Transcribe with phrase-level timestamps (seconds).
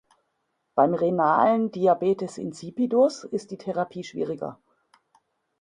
[0.73, 4.57] Beim renalen "Diabetes insipidus" ist die Therapie schwieriger.